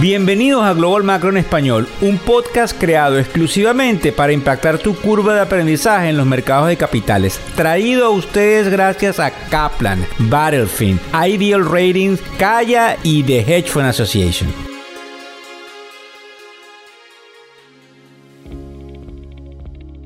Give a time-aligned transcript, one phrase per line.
[0.00, 5.40] Bienvenidos a Global Macro en Español, un podcast creado exclusivamente para impactar tu curva de
[5.40, 7.40] aprendizaje en los mercados de capitales.
[7.56, 14.48] Traído a ustedes gracias a Kaplan, Battlefield, Ideal Ratings, Kaya y The Hedge Fund Association.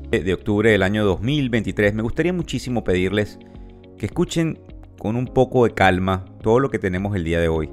[0.09, 3.37] De octubre del año 2023, me gustaría muchísimo pedirles
[3.99, 4.59] que escuchen
[4.97, 7.69] con un poco de calma todo lo que tenemos el día de hoy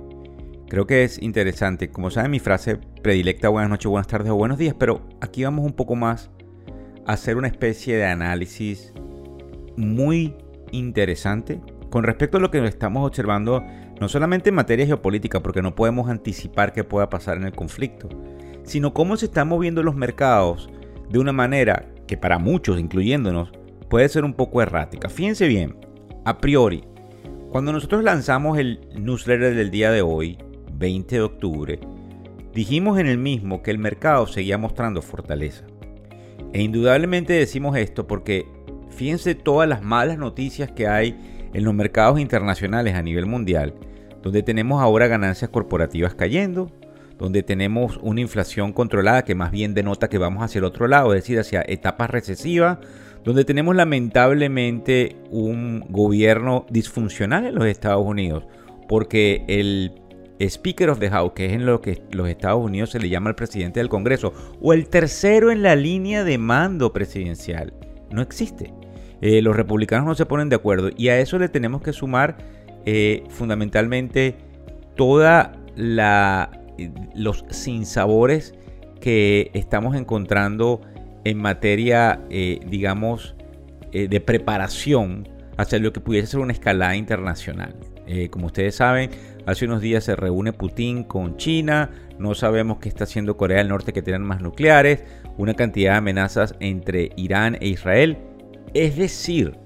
[0.71, 1.91] Creo que es interesante.
[1.91, 5.67] Como saben, mi frase predilecta, buenas noches, buenas tardes o buenos días, pero aquí vamos
[5.67, 6.31] un poco más
[7.07, 8.95] a hacer una especie de análisis
[9.77, 10.37] muy
[10.71, 11.61] interesante
[11.91, 13.65] con respecto a lo que estamos observando,
[14.01, 18.09] no solamente en materia geopolítica, porque no podemos anticipar qué pueda pasar en el conflicto,
[18.63, 20.71] sino cómo se están moviendo los mercados
[21.09, 23.51] de una manera que para muchos, incluyéndonos,
[23.89, 25.09] puede ser un poco errática.
[25.09, 25.75] Fíjense bien,
[26.25, 26.85] a priori,
[27.51, 30.39] cuando nosotros lanzamos el newsletter del día de hoy,
[30.81, 31.79] 20 de octubre,
[32.55, 35.65] dijimos en el mismo que el mercado seguía mostrando fortaleza.
[36.55, 38.47] E indudablemente decimos esto porque
[38.89, 43.75] fíjense todas las malas noticias que hay en los mercados internacionales a nivel mundial,
[44.23, 46.73] donde tenemos ahora ganancias corporativas cayendo,
[47.19, 51.13] donde tenemos una inflación controlada que más bien denota que vamos hacia el otro lado,
[51.13, 52.79] es decir, hacia etapas recesivas,
[53.23, 58.45] donde tenemos lamentablemente un gobierno disfuncional en los Estados Unidos,
[58.89, 60.01] porque el
[60.41, 63.31] Speaker of the House, que es en lo que los Estados Unidos se le llama
[63.31, 67.75] al presidente del Congreso, o el tercero en la línea de mando presidencial.
[68.11, 68.73] No existe.
[69.21, 72.39] Eh, los republicanos no se ponen de acuerdo y a eso le tenemos que sumar
[72.87, 74.37] eh, fundamentalmente
[74.97, 76.51] toda la
[77.15, 78.55] los sinsabores
[79.03, 80.81] que estamos encontrando
[81.25, 83.37] en materia, eh, digamos,
[83.93, 87.75] de preparación hacia lo que pudiese ser una escalada internacional.
[88.31, 89.11] como ustedes saben,
[89.47, 93.69] Hace unos días se reúne Putin con China, no sabemos qué está haciendo Corea del
[93.69, 95.03] Norte que tienen más nucleares,
[95.39, 98.19] una cantidad de amenazas entre Irán e Israel.
[98.75, 99.57] Es decir,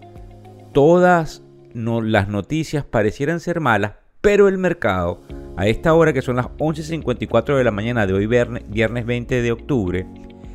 [0.72, 1.42] todas
[1.74, 5.20] las noticias parecieran ser malas, pero el mercado,
[5.56, 9.52] a esta hora que son las 11.54 de la mañana de hoy viernes 20 de
[9.52, 10.06] octubre,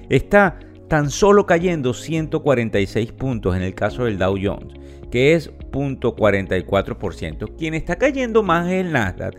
[0.10, 4.79] está tan solo cayendo 146 puntos en el caso del Dow Jones
[5.10, 7.56] que es 0.44%.
[7.58, 9.36] Quien está cayendo más es el Nasdaq,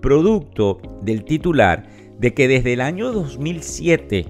[0.00, 1.84] producto del titular
[2.18, 4.26] de que desde el año 2007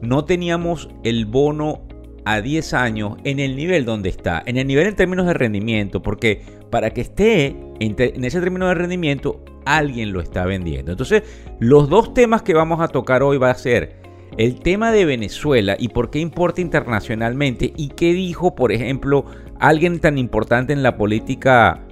[0.00, 1.82] no teníamos el bono
[2.24, 6.02] a 10 años en el nivel donde está, en el nivel en términos de rendimiento,
[6.02, 10.92] porque para que esté en, ese término de rendimiento, alguien lo está vendiendo.
[10.92, 11.22] Entonces,
[11.58, 13.96] los dos temas que vamos a tocar hoy va a ser
[14.36, 19.24] el tema de Venezuela y por qué importa internacionalmente y qué dijo, por ejemplo,
[19.60, 21.82] alguien tan importante en la política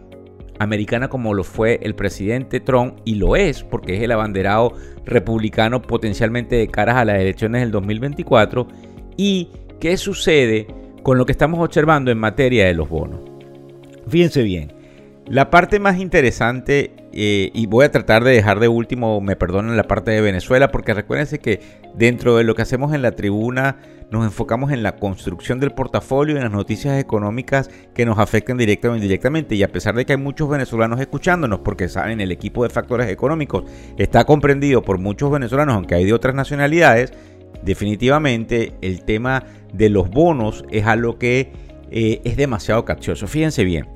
[0.58, 4.72] americana como lo fue el presidente Trump y lo es porque es el abanderado
[5.04, 8.66] republicano potencialmente de caras a las elecciones del 2024
[9.16, 9.50] y
[9.80, 10.66] qué sucede
[11.02, 13.20] con lo que estamos observando en materia de los bonos.
[14.08, 14.72] Fíjense bien,
[15.26, 19.74] la parte más interesante, eh, y voy a tratar de dejar de último, me perdonen
[19.74, 21.60] la parte de Venezuela, porque recuérdense que
[21.94, 23.78] dentro de lo que hacemos en la tribuna
[24.10, 28.58] nos enfocamos en la construcción del portafolio y en las noticias económicas que nos afectan
[28.58, 29.54] directa o indirectamente.
[29.54, 33.08] Y a pesar de que hay muchos venezolanos escuchándonos, porque saben, el equipo de factores
[33.08, 33.64] económicos
[33.96, 37.14] está comprendido por muchos venezolanos, aunque hay de otras nacionalidades,
[37.62, 41.50] definitivamente el tema de los bonos es algo que
[41.90, 43.26] eh, es demasiado capcioso.
[43.26, 43.86] Fíjense bien.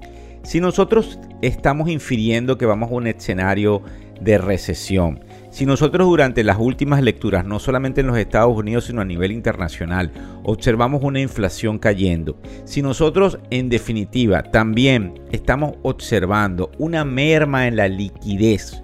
[0.43, 3.83] Si nosotros estamos infiriendo que vamos a un escenario
[4.21, 9.01] de recesión, si nosotros durante las últimas lecturas, no solamente en los Estados Unidos, sino
[9.01, 10.13] a nivel internacional,
[10.45, 17.89] observamos una inflación cayendo, si nosotros en definitiva también estamos observando una merma en la
[17.89, 18.83] liquidez,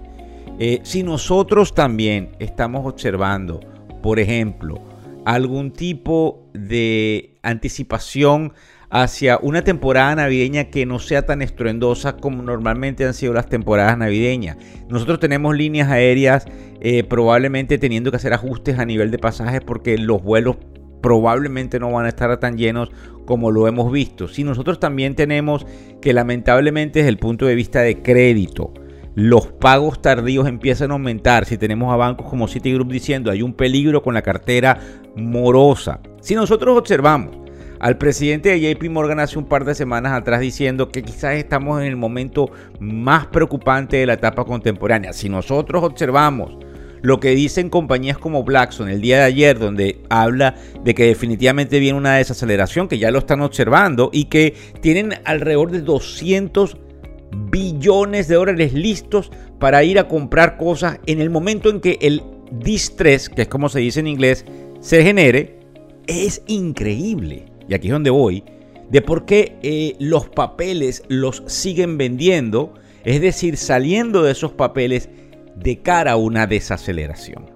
[0.59, 3.59] eh, si nosotros también estamos observando,
[4.01, 4.81] por ejemplo,
[5.25, 8.53] algún tipo de anticipación
[8.89, 13.97] hacia una temporada navideña que no sea tan estruendosa como normalmente han sido las temporadas
[13.97, 14.57] navideñas.
[14.89, 16.45] Nosotros tenemos líneas aéreas
[16.79, 20.57] eh, probablemente teniendo que hacer ajustes a nivel de pasajes porque los vuelos
[21.01, 22.89] probablemente no van a estar tan llenos
[23.25, 24.27] como lo hemos visto.
[24.27, 25.65] Si nosotros también tenemos
[26.01, 28.73] que lamentablemente desde el punto de vista de crédito,
[29.15, 31.45] los pagos tardíos empiezan a aumentar.
[31.45, 34.79] Si tenemos a bancos como Citigroup diciendo hay un peligro con la cartera
[35.15, 35.99] morosa.
[36.21, 37.46] Si nosotros observamos
[37.79, 41.81] al presidente de JP Morgan hace un par de semanas atrás diciendo que quizás estamos
[41.81, 45.13] en el momento más preocupante de la etapa contemporánea.
[45.13, 46.57] Si nosotros observamos
[47.01, 51.79] lo que dicen compañías como Blackstone el día de ayer, donde habla de que definitivamente
[51.79, 56.77] viene una desaceleración, que ya lo están observando, y que tienen alrededor de 200
[57.51, 62.23] billones de dólares listos para ir a comprar cosas en el momento en que el
[62.51, 64.45] distress, que es como se dice en inglés,
[64.79, 65.59] se genere,
[66.07, 67.46] es increíble.
[67.67, 68.43] Y aquí es donde voy,
[68.89, 72.73] de por qué eh, los papeles los siguen vendiendo,
[73.03, 75.09] es decir, saliendo de esos papeles
[75.55, 77.51] de cara a una desaceleración.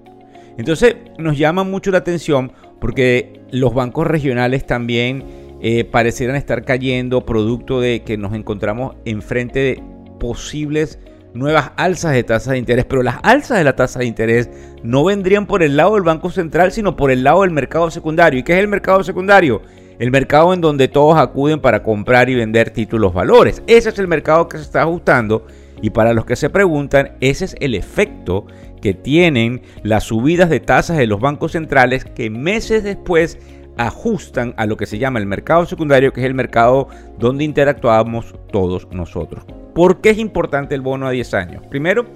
[0.58, 5.24] Entonces nos llama mucho la atención porque los bancos regionales también
[5.62, 9.82] eh, parecieran estar cayendo producto de que nos encontramos enfrente de
[10.18, 10.98] posibles
[11.34, 14.50] nuevas alzas de tasas de interés, pero las alzas de la tasa de interés
[14.82, 18.40] no vendrían por el lado del Banco Central, sino por el lado del mercado secundario.
[18.40, 19.62] ¿Y qué es el mercado secundario?
[20.02, 23.62] El mercado en donde todos acuden para comprar y vender títulos valores.
[23.68, 25.46] Ese es el mercado que se está ajustando
[25.80, 28.44] y para los que se preguntan, ese es el efecto
[28.80, 33.38] que tienen las subidas de tasas de los bancos centrales que meses después
[33.76, 36.88] ajustan a lo que se llama el mercado secundario, que es el mercado
[37.20, 39.44] donde interactuamos todos nosotros.
[39.72, 41.62] ¿Por qué es importante el bono a 10 años?
[41.68, 42.06] Primero,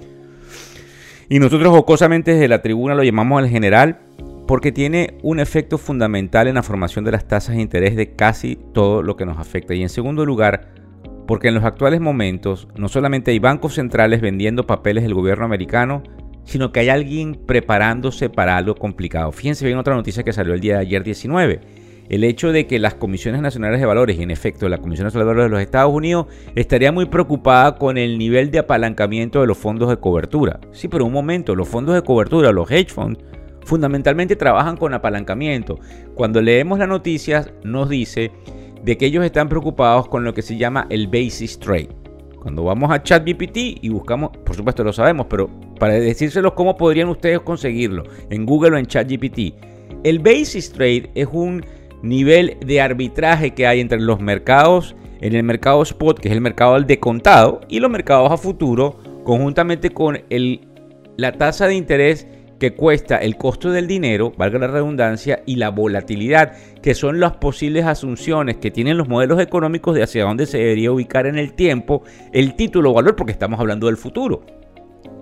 [1.29, 3.99] y nosotros jocosamente desde la tribuna lo llamamos al general,
[4.47, 8.55] porque tiene un efecto fundamental en la formación de las tasas de interés de casi
[8.55, 9.75] todo lo que nos afecta.
[9.75, 10.69] Y en segundo lugar,
[11.27, 16.01] porque en los actuales momentos no solamente hay bancos centrales vendiendo papeles del gobierno americano,
[16.45, 19.33] sino que hay alguien preparándose para algo complicado.
[19.33, 21.59] Fíjense bien otra noticia que salió el día de ayer 19
[22.09, 25.25] el hecho de que las comisiones nacionales de valores, y en efecto la Comisión Nacional
[25.27, 29.47] de Valores de los Estados Unidos, estaría muy preocupada con el nivel de apalancamiento de
[29.47, 30.59] los fondos de cobertura.
[30.71, 33.19] Sí, pero un momento, los fondos de cobertura, los hedge funds,
[33.67, 35.79] fundamentalmente trabajan con apalancamiento.
[36.15, 38.31] Cuando leemos las noticias nos dice
[38.83, 41.89] de que ellos están preocupados con lo que se llama el basis trade.
[42.41, 45.49] Cuando vamos a ChatGPT y buscamos, por supuesto lo sabemos, pero
[45.79, 49.53] para decírselos cómo podrían ustedes conseguirlo en Google o en ChatGPT.
[50.03, 51.65] El basis trade es un
[52.01, 56.41] nivel de arbitraje que hay entre los mercados, en el mercado spot, que es el
[56.41, 60.61] mercado del decontado, y los mercados a futuro, conjuntamente con el,
[61.17, 62.27] la tasa de interés
[62.59, 67.37] que cuesta el costo del dinero, valga la redundancia, y la volatilidad, que son las
[67.37, 71.53] posibles asunciones que tienen los modelos económicos de hacia dónde se debería ubicar en el
[71.53, 74.45] tiempo el título o valor, porque estamos hablando del futuro.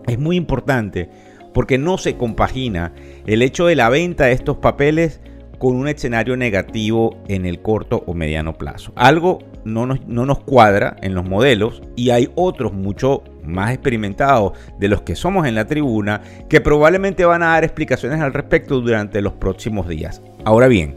[0.08, 1.10] Es muy importante
[1.54, 2.94] porque no se compagina
[3.26, 5.22] el hecho de la venta de estos papeles
[5.58, 8.92] con un escenario negativo en el corto o mediano plazo.
[8.96, 14.54] Algo no nos, no nos cuadra en los modelos y hay otros mucho más experimentados
[14.80, 18.82] de los que somos en la tribuna que probablemente van a dar explicaciones al respecto
[18.82, 20.22] durante los próximos días.
[20.44, 20.96] Ahora bien,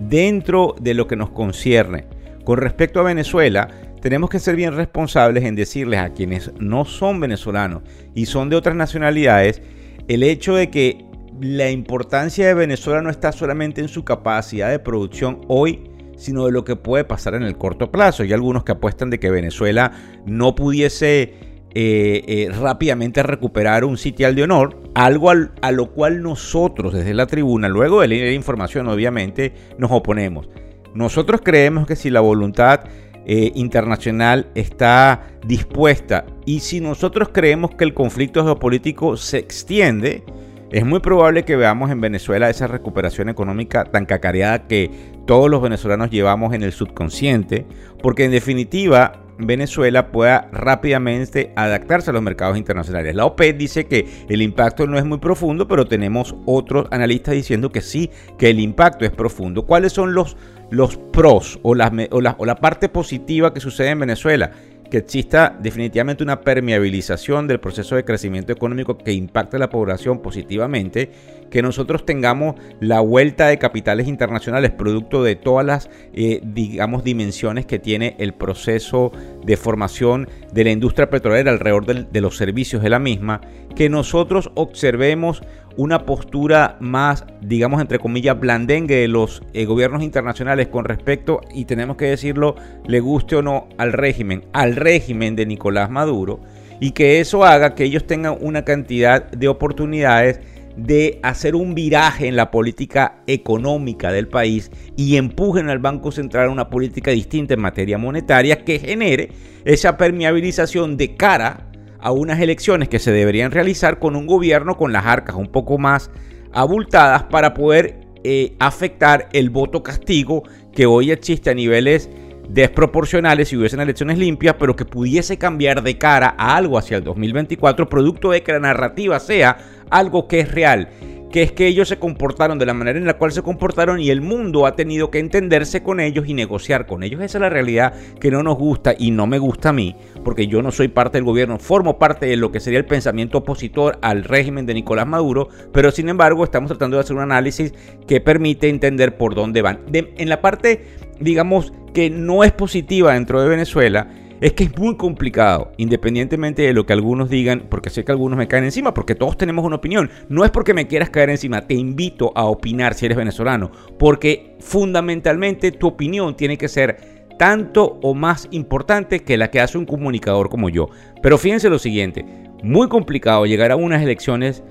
[0.00, 2.06] dentro de lo que nos concierne
[2.44, 3.68] con respecto a Venezuela,
[4.00, 7.82] tenemos que ser bien responsables en decirles a quienes no son venezolanos
[8.14, 9.62] y son de otras nacionalidades
[10.08, 11.06] el hecho de que
[11.40, 16.52] la importancia de Venezuela no está solamente en su capacidad de producción hoy, sino de
[16.52, 18.22] lo que puede pasar en el corto plazo.
[18.22, 19.92] Hay algunos que apuestan de que Venezuela
[20.26, 21.34] no pudiese
[21.76, 27.26] eh, eh, rápidamente recuperar un sitial de honor, algo a lo cual nosotros desde la
[27.26, 30.48] tribuna, luego de leer información obviamente, nos oponemos.
[30.94, 32.82] Nosotros creemos que si la voluntad
[33.26, 40.22] eh, internacional está dispuesta y si nosotros creemos que el conflicto geopolítico se extiende,
[40.70, 44.90] es muy probable que veamos en Venezuela esa recuperación económica tan cacareada que
[45.26, 47.66] todos los venezolanos llevamos en el subconsciente,
[48.00, 53.14] porque en definitiva Venezuela pueda rápidamente adaptarse a los mercados internacionales.
[53.14, 57.70] La OPED dice que el impacto no es muy profundo, pero tenemos otros analistas diciendo
[57.70, 59.66] que sí, que el impacto es profundo.
[59.66, 60.36] ¿Cuáles son los,
[60.70, 64.52] los pros o, las, o, la, o la parte positiva que sucede en Venezuela?
[64.90, 70.20] que exista definitivamente una permeabilización del proceso de crecimiento económico que impacte a la población
[70.20, 71.10] positivamente,
[71.54, 77.64] que nosotros tengamos la vuelta de capitales internacionales producto de todas las, eh, digamos, dimensiones
[77.64, 79.12] que tiene el proceso
[79.44, 83.40] de formación de la industria petrolera alrededor de los servicios de la misma,
[83.76, 85.42] que nosotros observemos
[85.76, 91.66] una postura más, digamos, entre comillas, blandengue de los eh, gobiernos internacionales con respecto, y
[91.66, 96.40] tenemos que decirlo, le guste o no al régimen, al régimen de Nicolás Maduro,
[96.80, 100.40] y que eso haga que ellos tengan una cantidad de oportunidades
[100.76, 106.48] de hacer un viraje en la política económica del país y empujen al Banco Central
[106.48, 109.30] a una política distinta en materia monetaria que genere
[109.64, 114.92] esa permeabilización de cara a unas elecciones que se deberían realizar con un gobierno con
[114.92, 116.10] las arcas un poco más
[116.52, 122.10] abultadas para poder eh, afectar el voto castigo que hoy existe a niveles
[122.48, 127.04] desproporcionales si hubiesen elecciones limpias, pero que pudiese cambiar de cara a algo hacia el
[127.04, 129.58] 2024, producto de que la narrativa sea
[129.90, 130.88] algo que es real,
[131.34, 134.10] que es que ellos se comportaron de la manera en la cual se comportaron y
[134.10, 137.20] el mundo ha tenido que entenderse con ellos y negociar con ellos.
[137.20, 140.46] Esa es la realidad que no nos gusta y no me gusta a mí, porque
[140.46, 143.98] yo no soy parte del gobierno, formo parte de lo que sería el pensamiento opositor
[144.00, 147.74] al régimen de Nicolás Maduro, pero sin embargo estamos tratando de hacer un análisis
[148.06, 149.80] que permite entender por dónde van.
[149.92, 150.86] en la parte,
[151.20, 154.08] digamos, que no es positiva dentro de Venezuela,
[154.40, 158.36] es que es muy complicado, independientemente de lo que algunos digan, porque sé que algunos
[158.36, 160.10] me caen encima, porque todos tenemos una opinión.
[160.28, 164.56] No es porque me quieras caer encima, te invito a opinar si eres venezolano, porque
[164.60, 169.86] fundamentalmente tu opinión tiene que ser tanto o más importante que la que hace un
[169.86, 170.88] comunicador como yo.
[171.22, 172.24] Pero fíjense lo siguiente,
[172.62, 174.62] muy complicado llegar a unas elecciones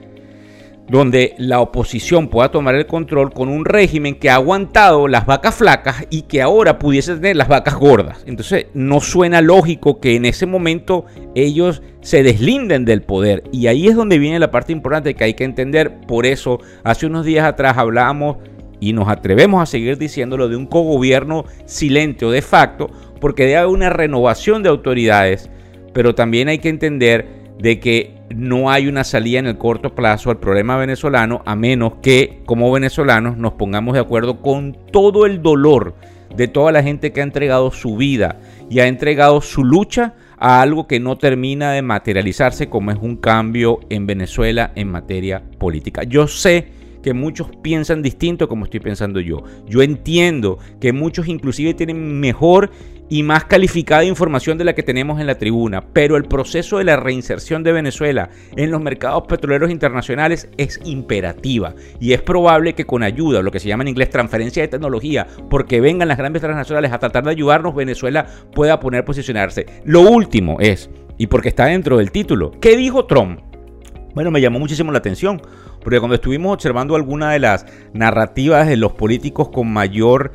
[0.90, 5.56] donde la oposición pueda tomar el control con un régimen que ha aguantado las vacas
[5.56, 8.24] flacas y que ahora pudiese tener las vacas gordas.
[8.26, 13.44] Entonces no suena lógico que en ese momento ellos se deslinden del poder.
[13.52, 16.02] Y ahí es donde viene la parte importante que hay que entender.
[16.02, 18.38] Por eso hace unos días atrás hablábamos
[18.80, 22.90] y nos atrevemos a seguir diciéndolo de un cogobierno silente o de facto,
[23.22, 25.50] porque debe haber una renovación de autoridades,
[25.94, 27.26] pero también hay que entender
[27.60, 31.96] de que no hay una salida en el corto plazo al problema venezolano a menos
[32.02, 35.96] que como venezolanos nos pongamos de acuerdo con todo el dolor
[36.36, 38.40] de toda la gente que ha entregado su vida
[38.70, 43.18] y ha entregado su lucha a algo que no termina de materializarse como es un
[43.18, 46.04] cambio en Venezuela en materia política.
[46.04, 49.44] Yo sé que muchos piensan distinto como estoy pensando yo.
[49.68, 52.72] Yo entiendo que muchos inclusive tienen mejor
[53.10, 56.86] y más calificada información de la que tenemos en la tribuna, pero el proceso de
[56.86, 62.86] la reinserción de Venezuela en los mercados petroleros internacionales es imperativa y es probable que
[62.86, 66.42] con ayuda, lo que se llama en inglés transferencia de tecnología, porque vengan las grandes
[66.42, 69.66] transnacionales a tratar de ayudarnos, Venezuela pueda poner posicionarse.
[69.84, 73.42] Lo último es, y porque está dentro del título, ¿qué dijo Trump?
[74.16, 75.42] Bueno, me llamó muchísimo la atención,
[75.84, 80.34] porque cuando estuvimos observando alguna de las narrativas de los políticos con mayor,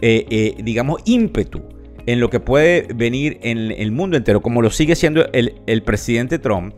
[0.00, 1.62] eh, eh, digamos, ímpetu
[2.06, 5.82] en lo que puede venir en el mundo entero, como lo sigue siendo el, el
[5.82, 6.74] presidente Trump,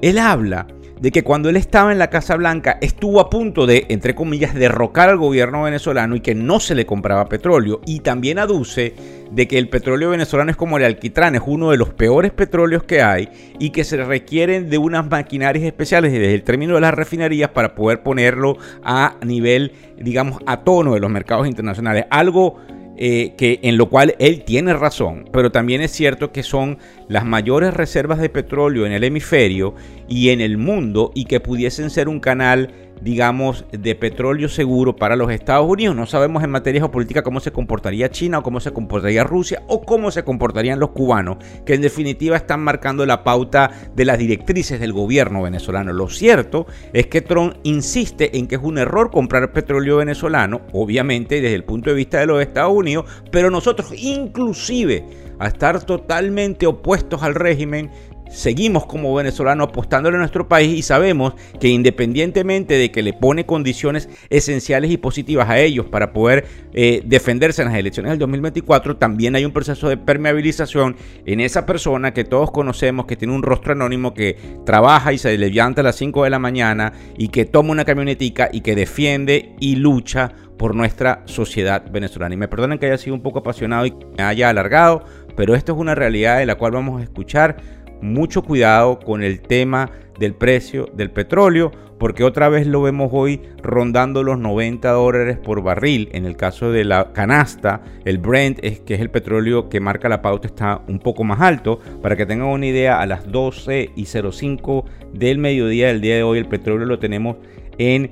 [0.00, 0.66] él habla
[1.02, 4.54] de que cuando él estaba en la Casa Blanca estuvo a punto de, entre comillas,
[4.54, 7.80] derrocar al gobierno venezolano y que no se le compraba petróleo.
[7.84, 8.94] Y también aduce
[9.32, 12.84] de que el petróleo venezolano es como el alquitrán, es uno de los peores petróleos
[12.84, 13.28] que hay
[13.58, 17.74] y que se requieren de unas maquinarias especiales desde el término de las refinerías para
[17.74, 22.04] poder ponerlo a nivel, digamos, a tono de los mercados internacionales.
[22.10, 22.60] Algo
[23.04, 26.78] eh, que en lo cual él tiene razón, pero también es cierto que son
[27.08, 29.74] las mayores reservas de petróleo en el hemisferio
[30.08, 35.16] y en el mundo y que pudiesen ser un canal digamos, de petróleo seguro para
[35.16, 35.96] los Estados Unidos.
[35.96, 39.82] No sabemos en materia geopolítica cómo se comportaría China o cómo se comportaría Rusia o
[39.82, 44.78] cómo se comportarían los cubanos, que en definitiva están marcando la pauta de las directrices
[44.78, 45.92] del gobierno venezolano.
[45.92, 51.40] Lo cierto es que Trump insiste en que es un error comprar petróleo venezolano, obviamente
[51.40, 55.04] desde el punto de vista de los Estados Unidos, pero nosotros inclusive
[55.38, 57.90] a estar totalmente opuestos al régimen,
[58.32, 63.46] seguimos como venezolanos apostándole a nuestro país y sabemos que independientemente de que le pone
[63.46, 68.96] condiciones esenciales y positivas a ellos para poder eh, defenderse en las elecciones del 2024,
[68.96, 70.96] también hay un proceso de permeabilización
[71.26, 75.36] en esa persona que todos conocemos, que tiene un rostro anónimo, que trabaja y se
[75.36, 79.54] levanta a las 5 de la mañana y que toma una camionetica y que defiende
[79.60, 82.34] y lucha por nuestra sociedad venezolana.
[82.34, 85.04] Y me perdonen que haya sido un poco apasionado y me haya alargado,
[85.36, 89.40] pero esto es una realidad de la cual vamos a escuchar mucho cuidado con el
[89.40, 95.38] tema del precio del petróleo, porque otra vez lo vemos hoy rondando los 90 dólares
[95.38, 96.08] por barril.
[96.12, 100.08] En el caso de la canasta, el Brent, es, que es el petróleo que marca
[100.08, 101.78] la pauta, está un poco más alto.
[102.02, 106.22] Para que tengan una idea, a las 12 y 05 del mediodía del día de
[106.22, 107.36] hoy, el petróleo lo tenemos
[107.78, 108.10] en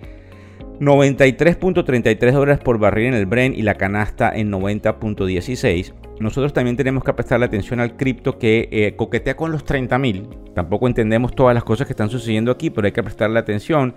[0.80, 7.02] 93.33 dólares por barril en el Brent y la canasta en 90.16 nosotros también tenemos
[7.02, 10.52] que prestarle atención al cripto que eh, coquetea con los 30.000.
[10.54, 13.94] Tampoco entendemos todas las cosas que están sucediendo aquí, pero hay que prestarle atención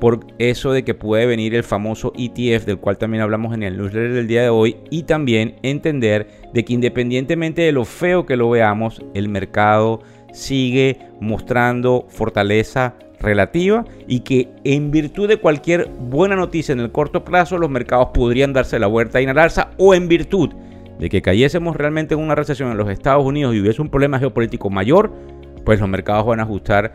[0.00, 3.76] por eso de que puede venir el famoso ETF del cual también hablamos en el
[3.76, 8.36] newsletter del día de hoy y también entender de que independientemente de lo feo que
[8.36, 10.00] lo veamos, el mercado
[10.32, 17.24] sigue mostrando fortaleza relativa y que en virtud de cualquier buena noticia en el corto
[17.24, 20.50] plazo los mercados podrían darse la vuelta y alza o en virtud
[20.98, 24.18] de que cayésemos realmente en una recesión en los Estados Unidos y hubiese un problema
[24.18, 25.12] geopolítico mayor,
[25.64, 26.94] pues los mercados van a ajustar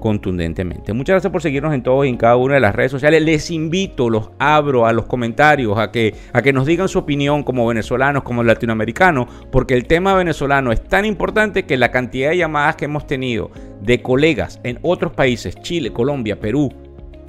[0.00, 0.92] contundentemente.
[0.92, 3.22] Muchas gracias por seguirnos en todos y en cada una de las redes sociales.
[3.22, 7.44] Les invito, los abro a los comentarios, a que, a que nos digan su opinión
[7.44, 12.38] como venezolanos, como latinoamericanos, porque el tema venezolano es tan importante que la cantidad de
[12.38, 16.70] llamadas que hemos tenido de colegas en otros países, Chile, Colombia, Perú,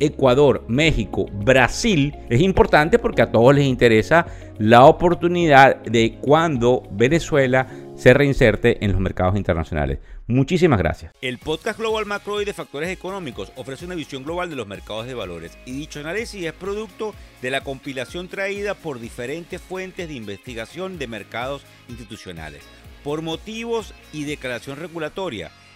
[0.01, 4.25] Ecuador, México, Brasil, es importante porque a todos les interesa
[4.57, 9.99] la oportunidad de cuando Venezuela se reinserte en los mercados internacionales.
[10.25, 11.13] Muchísimas gracias.
[11.21, 15.05] El podcast Global Macro y de Factores Económicos ofrece una visión global de los mercados
[15.05, 20.15] de valores y dicho análisis es producto de la compilación traída por diferentes fuentes de
[20.15, 22.63] investigación de mercados institucionales.
[23.03, 25.51] Por motivos y declaración regulatoria,